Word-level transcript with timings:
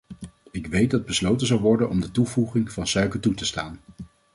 Ik 0.51 0.67
weet 0.67 0.91
dat 0.91 1.05
besloten 1.05 1.47
zal 1.47 1.59
worden 1.59 1.89
om 1.89 1.99
de 1.99 2.11
toevoeging 2.11 2.71
van 2.71 2.87
suiker 2.87 3.19
toe 3.19 3.33
te 3.33 3.45
staan. 3.45 3.79